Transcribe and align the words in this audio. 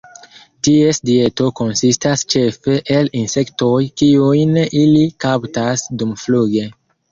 Ties 0.67 0.99
dieto 1.09 1.49
konsistas 1.59 2.23
ĉefe 2.35 2.79
el 2.97 3.13
insektoj 3.21 3.75
kiujn 4.03 4.59
ili 4.83 5.07
kaptas 5.27 5.89
dumfluge. 6.03 6.69